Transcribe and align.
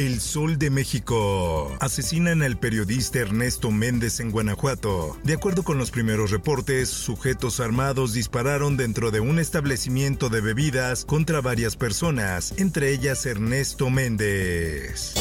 El 0.00 0.18
Sol 0.22 0.56
de 0.58 0.70
México. 0.70 1.76
Asesinan 1.78 2.40
al 2.40 2.58
periodista 2.58 3.18
Ernesto 3.18 3.70
Méndez 3.70 4.20
en 4.20 4.30
Guanajuato. 4.30 5.18
De 5.24 5.34
acuerdo 5.34 5.62
con 5.62 5.76
los 5.76 5.90
primeros 5.90 6.30
reportes, 6.30 6.88
sujetos 6.88 7.60
armados 7.60 8.14
dispararon 8.14 8.78
dentro 8.78 9.10
de 9.10 9.20
un 9.20 9.38
establecimiento 9.38 10.30
de 10.30 10.40
bebidas 10.40 11.04
contra 11.04 11.42
varias 11.42 11.76
personas, 11.76 12.54
entre 12.56 12.92
ellas 12.92 13.26
Ernesto 13.26 13.90
Méndez. 13.90 15.12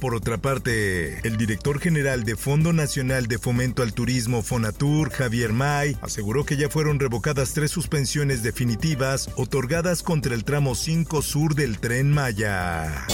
Por 0.00 0.14
otra 0.14 0.38
parte, 0.38 1.18
el 1.26 1.36
director 1.36 1.80
general 1.80 2.22
de 2.22 2.36
Fondo 2.36 2.72
Nacional 2.72 3.26
de 3.26 3.40
Fomento 3.40 3.82
al 3.82 3.92
Turismo 3.92 4.44
Fonatur, 4.44 5.10
Javier 5.10 5.52
May, 5.52 5.96
aseguró 6.00 6.44
que 6.44 6.56
ya 6.56 6.70
fueron 6.70 7.00
revocadas 7.00 7.54
tres 7.54 7.72
suspensiones 7.72 8.44
definitivas 8.44 9.30
otorgadas 9.34 10.04
contra 10.04 10.36
el 10.36 10.44
tramo 10.44 10.76
5 10.76 11.22
sur 11.22 11.56
del 11.56 11.80
tren 11.80 12.12
Maya. 12.12 13.04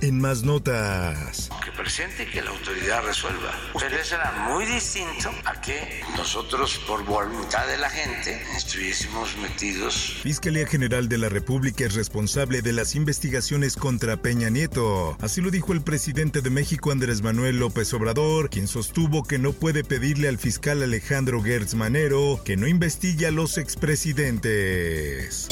En 0.00 0.20
más 0.20 0.44
notas. 0.44 1.50
Presente 1.78 2.24
y 2.24 2.26
que 2.26 2.42
la 2.42 2.50
autoridad 2.50 3.04
resuelva. 3.04 3.54
Pero 3.78 3.96
eso 3.96 4.16
era 4.16 4.32
muy 4.48 4.66
distinto 4.66 5.30
a 5.44 5.60
que 5.60 6.02
nosotros, 6.16 6.76
por 6.88 7.04
voluntad 7.04 7.68
de 7.68 7.78
la 7.78 7.88
gente, 7.88 8.42
estuviésemos 8.56 9.36
metidos. 9.36 10.18
Fiscalía 10.24 10.66
General 10.66 11.08
de 11.08 11.18
la 11.18 11.28
República 11.28 11.84
es 11.84 11.94
responsable 11.94 12.62
de 12.62 12.72
las 12.72 12.96
investigaciones 12.96 13.76
contra 13.76 14.16
Peña 14.16 14.50
Nieto. 14.50 15.16
Así 15.20 15.40
lo 15.40 15.52
dijo 15.52 15.72
el 15.72 15.82
presidente 15.82 16.40
de 16.40 16.50
México, 16.50 16.90
Andrés 16.90 17.22
Manuel 17.22 17.60
López 17.60 17.94
Obrador, 17.94 18.50
quien 18.50 18.66
sostuvo 18.66 19.22
que 19.22 19.38
no 19.38 19.52
puede 19.52 19.84
pedirle 19.84 20.26
al 20.26 20.38
fiscal 20.38 20.82
Alejandro 20.82 21.40
Gertz 21.44 21.74
Manero 21.74 22.40
que 22.44 22.56
no 22.56 22.66
investigue 22.66 23.28
a 23.28 23.30
los 23.30 23.56
expresidentes. 23.56 25.46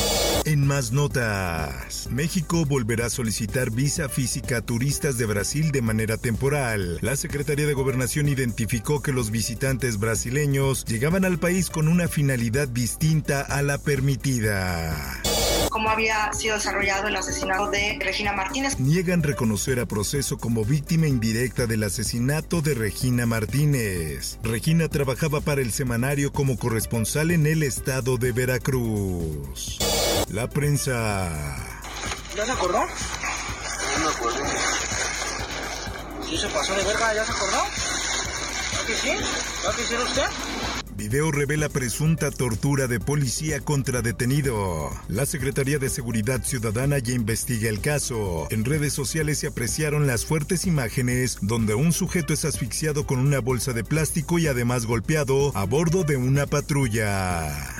En 0.45 0.67
más 0.67 0.91
notas, 0.91 2.09
México 2.11 2.65
volverá 2.65 3.07
a 3.07 3.11
solicitar 3.11 3.71
visa 3.71 4.09
física 4.09 4.59
a 4.59 4.61
turistas 4.61 5.19
de 5.19 5.27
Brasil 5.27 5.71
de 5.71 5.83
manera 5.83 6.16
temporal. 6.19 6.98
La 7.03 7.17
Secretaría 7.17 7.67
de 7.67 7.75
Gobernación 7.75 8.28
identificó 8.28 9.03
que 9.03 9.12
los 9.12 9.31
visitantes 9.31 9.98
brasileños 9.98 10.84
llegaban 10.84 11.25
al 11.25 11.39
país 11.39 11.70
con 11.70 11.89
una 11.89 12.08
finalidad 12.08 12.69
distinta 12.69 13.41
a 13.41 13.62
la 13.62 13.78
permitida 13.78 15.23
cómo 15.77 15.91
había 15.91 16.33
sido 16.33 16.55
desarrollado 16.55 17.08
el 17.08 17.17
asesinato 17.17 17.70
de 17.70 17.98
Regina 18.00 18.33
Martínez. 18.33 18.81
Niegan 18.81 19.23
reconocer 19.23 19.78
a 19.78 19.84
proceso 19.84 20.39
como 20.39 20.64
víctima 20.64 21.06
indirecta 21.06 21.67
del 21.67 21.83
asesinato 21.83 22.62
de 22.62 22.73
Regina 22.73 23.27
Martínez. 23.27 24.39
Regina 24.42 24.89
trabajaba 24.89 25.42
para 25.42 25.61
el 25.61 25.73
semanario 25.73 26.33
como 26.33 26.56
corresponsal 26.56 27.30
en 27.30 27.47
el 27.47 27.62
estado 27.62 28.17
de 28.17 28.33
Veracruz. 28.33 29.78
La 30.30 30.48
prensa. 30.48 31.30
¿Ya 32.34 32.47
se 32.47 32.53
acordó? 32.53 32.80
No 32.80 34.05
me 34.05 34.11
acuerdo. 34.17 34.95
¿Sí 36.29 36.37
se 36.37 36.48
pasó 36.48 36.75
de 36.75 36.83
verga? 36.83 37.14
¿Ya 37.14 37.25
se 37.25 37.33
acordó? 37.33 37.63
¿Ya 38.73 38.87
que 38.87 38.95
sí? 38.95 39.11
Video 40.97 41.31
revela 41.31 41.69
presunta 41.69 42.31
tortura 42.31 42.89
de 42.89 42.98
policía 42.98 43.61
contra 43.61 44.03
detenido. 44.03 44.91
La 45.09 45.27
Secretaría 45.27 45.79
de 45.79 45.89
Seguridad 45.89 46.42
Ciudadana 46.42 46.98
ya 46.98 47.13
investiga 47.13 47.69
el 47.69 47.81
caso. 47.81 48.48
En 48.51 48.65
redes 48.65 48.92
sociales 48.92 49.39
se 49.39 49.47
apreciaron 49.47 50.07
las 50.07 50.25
fuertes 50.25 50.67
imágenes 50.67 51.39
donde 51.42 51.75
un 51.75 51.92
sujeto 51.92 52.33
es 52.33 52.45
asfixiado 52.45 53.07
con 53.07 53.20
una 53.20 53.41
bolsa 53.41 53.73
de 53.73 53.85
plástico 53.85 54.39
y 54.39 54.48
además 54.48 54.86
golpeado 54.86 55.53
a 55.57 55.65
bordo 55.65 56.03
de 56.03 56.17
una 56.17 56.47
patrulla. 56.47 57.76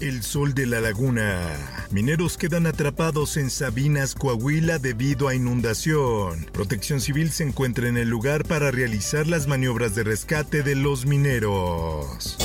El 0.00 0.22
sol 0.22 0.54
de 0.54 0.64
la 0.66 0.80
laguna. 0.80 1.42
Mineros 1.90 2.36
quedan 2.36 2.66
atrapados 2.66 3.36
en 3.36 3.50
Sabinas, 3.50 4.14
Coahuila 4.14 4.78
debido 4.78 5.26
a 5.26 5.34
inundación. 5.34 6.46
Protección 6.52 7.00
Civil 7.00 7.32
se 7.32 7.42
encuentra 7.42 7.88
en 7.88 7.96
el 7.96 8.08
lugar 8.08 8.44
para 8.44 8.70
realizar 8.70 9.26
las 9.26 9.48
maniobras 9.48 9.96
de 9.96 10.04
rescate 10.04 10.62
de 10.62 10.76
los 10.76 11.04
mineros. 11.04 12.36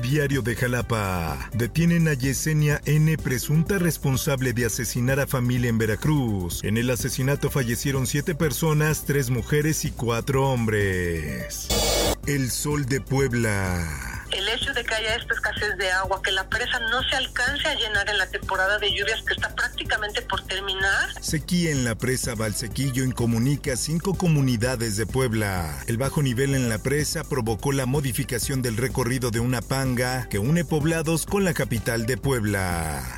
Diario 0.00 0.42
de 0.42 0.54
Jalapa. 0.54 1.50
Detienen 1.52 2.06
a 2.06 2.14
Yesenia 2.14 2.80
N., 2.84 3.18
presunta 3.18 3.78
responsable 3.78 4.52
de 4.52 4.66
asesinar 4.66 5.18
a 5.18 5.26
familia 5.26 5.68
en 5.68 5.78
Veracruz. 5.78 6.62
En 6.62 6.76
el 6.76 6.90
asesinato 6.90 7.50
fallecieron 7.50 8.06
siete 8.06 8.36
personas, 8.36 9.04
tres 9.04 9.30
mujeres 9.30 9.84
y 9.84 9.90
cuatro 9.90 10.48
hombres. 10.48 11.66
El 12.26 12.52
Sol 12.52 12.86
de 12.86 13.00
Puebla 13.00 14.09
el 14.32 14.48
hecho 14.48 14.72
de 14.72 14.84
que 14.84 14.94
haya 14.94 15.16
esta 15.16 15.34
escasez 15.34 15.76
de 15.76 15.90
agua, 15.90 16.20
que 16.22 16.32
la 16.32 16.48
presa 16.48 16.78
no 16.90 17.02
se 17.08 17.16
alcance 17.16 17.66
a 17.68 17.74
llenar 17.74 18.08
en 18.08 18.18
la 18.18 18.26
temporada 18.26 18.78
de 18.78 18.90
lluvias 18.90 19.22
que 19.26 19.34
está 19.34 19.54
prácticamente 19.54 20.22
por 20.22 20.44
terminar. 20.46 21.10
Sequía 21.20 21.70
en 21.70 21.84
la 21.84 21.94
presa 21.94 22.34
Valsequillo 22.34 23.04
incomunica 23.04 23.76
cinco 23.76 24.14
comunidades 24.14 24.96
de 24.96 25.06
Puebla. 25.06 25.82
El 25.86 25.98
bajo 25.98 26.22
nivel 26.22 26.54
en 26.54 26.68
la 26.68 26.78
presa 26.78 27.24
provocó 27.24 27.72
la 27.72 27.86
modificación 27.86 28.62
del 28.62 28.76
recorrido 28.76 29.30
de 29.30 29.40
una 29.40 29.62
panga 29.62 30.28
que 30.28 30.38
une 30.38 30.64
poblados 30.64 31.26
con 31.26 31.44
la 31.44 31.54
capital 31.54 32.06
de 32.06 32.16
Puebla. 32.16 33.16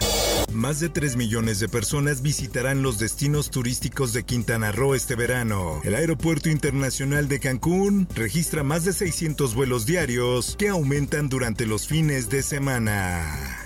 Más 0.55 0.81
de 0.81 0.89
3 0.89 1.17
millones 1.17 1.61
de 1.61 1.69
personas 1.69 2.21
visitarán 2.23 2.83
los 2.83 2.99
destinos 2.99 3.51
turísticos 3.51 4.13
de 4.13 4.25
Quintana 4.25 4.71
Roo 4.71 4.95
este 4.95 5.15
verano. 5.15 5.81
El 5.83 5.95
Aeropuerto 5.95 6.51
Internacional 6.51 7.29
de 7.29 7.41
Cancún 7.41 8.07
registra 8.15 8.63
más 8.63 8.85
de 8.85 8.93
600 8.93 9.55
vuelos 9.55 9.87
diarios 9.87 10.57
que 10.59 10.69
aumentan 10.69 11.29
durante 11.29 11.67
los 11.67 11.87
fines 11.87 12.29
de 12.29 12.43
semana. 12.43 13.62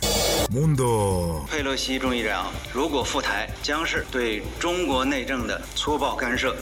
Mundo. 0.50 1.46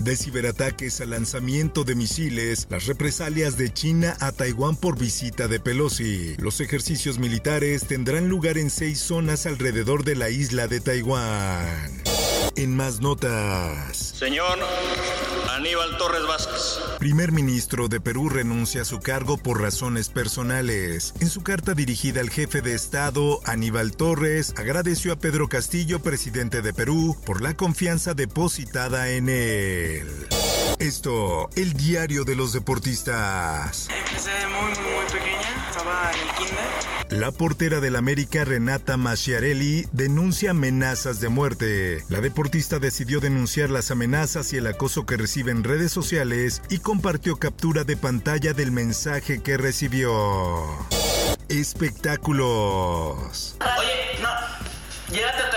De 0.01 0.17
ciberataques 0.17 1.01
al 1.01 1.11
lanzamiento 1.11 1.85
de 1.85 1.95
misiles, 1.95 2.67
las 2.71 2.87
represalias 2.87 3.57
de 3.57 3.73
China 3.73 4.17
a 4.21 4.33
Taiwán 4.33 4.77
por 4.77 4.99
visita 4.99 5.49
de 5.49 5.61
Pelosi. 5.61 6.37
Los 6.39 6.61
ejercicios 6.61 7.19
militares 7.19 7.87
tendrán 7.87 8.29
lugar 8.29 8.59
en 8.59 8.71
seis 8.71 9.01
zonas 9.01 9.47
alrededor 9.47 10.05
de 10.05 10.17
la 10.17 10.31
isla 10.31 10.67
de 10.67 10.81
Taiwán. 10.81 12.03
En 12.57 12.77
más 12.77 13.01
notas. 13.01 13.97
Señor 13.97 14.59
Aníbal 15.55 15.97
Torres 15.99 16.27
Vázquez. 16.27 16.81
Primer 16.99 17.31
ministro 17.31 17.87
de 17.87 18.01
Perú 18.01 18.29
renuncia 18.29 18.83
a 18.83 18.85
su 18.85 18.99
cargo 18.99 19.37
por 19.37 19.61
razones 19.61 20.09
personales. 20.09 21.15
En 21.21 21.31
su 21.31 21.45
carta 21.45 21.75
dirigida 21.75 22.21
al 22.21 22.31
jefe 22.31 22.61
de 22.61 22.75
Estado, 22.75 23.41
Aníbal 23.45 23.93
Torres 23.93 24.53
agradeció 24.57 25.13
a 25.13 25.17
Pedro 25.17 25.49
Castillo, 25.49 26.01
presidente 26.01 26.61
de 26.61 26.73
Perú, 26.73 27.17
por 27.25 27.41
la 27.41 27.57
confianza 27.57 28.15
depositada 28.15 29.11
en 29.11 29.29
él. 29.29 30.27
Esto, 30.85 31.49
el 31.57 31.73
diario 31.73 32.25
de 32.25 32.37
los 32.37 32.53
deportistas. 32.53 33.89
Empecé 33.89 34.47
muy, 34.49 34.71
muy, 34.83 34.93
muy 34.97 35.07
pequeña, 35.11 35.69
estaba 35.71 36.13
en 36.13 36.29
el 36.29 36.35
kinder. 36.35 36.67
La 37.09 37.33
portera 37.33 37.81
del 37.81 37.97
América, 37.97 38.45
Renata 38.45 38.99
Masciarelli, 38.99 39.87
denuncia 39.93 40.51
amenazas 40.51 41.21
de 41.21 41.31
muerte. 41.31 42.05
La 42.11 42.21
deportista 42.21 42.81
decidió 42.81 43.21
denunciar 43.21 43.71
las 43.71 43.91
amenazas 43.91 44.53
y 44.53 44.59
el 44.59 44.67
acoso 44.67 45.07
que 45.07 45.17
recibe 45.17 45.53
en 45.53 45.65
redes 45.65 45.91
sociales 45.91 46.61
y 46.69 46.81
compartió 46.81 47.37
captura 47.37 47.85
de 47.85 47.97
pantalla 47.97 48.53
del 48.53 48.71
mensaje 48.71 49.43
que 49.43 49.57
recibió. 49.57 50.67
Espectáculos. 51.49 53.57
Oye, 53.59 54.21
no, 54.21 54.29
llévate 55.15 55.45
a. 55.45 55.54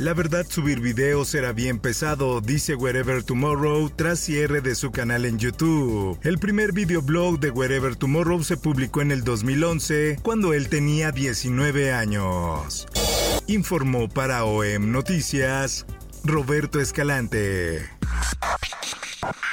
La 0.00 0.14
verdad, 0.14 0.46
subir 0.48 0.80
videos 0.80 1.28
será 1.28 1.52
bien 1.52 1.78
pesado, 1.78 2.40
dice 2.40 2.74
Wherever 2.74 3.22
Tomorrow 3.22 3.90
tras 3.90 4.18
cierre 4.18 4.62
de 4.62 4.74
su 4.74 4.90
canal 4.90 5.26
en 5.26 5.38
YouTube. 5.38 6.18
El 6.22 6.38
primer 6.38 6.72
videoblog 6.72 7.38
de 7.38 7.50
Wherever 7.50 7.94
Tomorrow 7.96 8.42
se 8.42 8.56
publicó 8.56 9.02
en 9.02 9.12
el 9.12 9.24
2011, 9.24 10.20
cuando 10.22 10.54
él 10.54 10.70
tenía 10.70 11.12
19 11.12 11.92
años. 11.92 12.86
Informó 13.46 14.08
para 14.08 14.46
OEM 14.46 14.90
Noticias 14.90 15.84
Roberto 16.24 16.80
Escalante. 16.80 17.86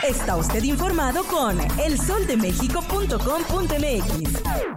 Está 0.08 0.38
usted 0.38 0.64
informado 0.64 1.26
con 1.26 1.60
elsoldemexico.com.mx. 1.78 4.77